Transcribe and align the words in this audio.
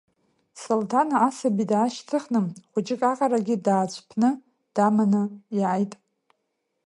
Солҭан 0.61 1.09
асаби 1.27 1.63
даашьҭыхны, 1.69 2.39
хәыҷык 2.71 3.01
аҟарагьы 3.11 3.55
даацәԥны, 3.65 4.29
даманы 4.75 5.21
иааит. 5.57 5.93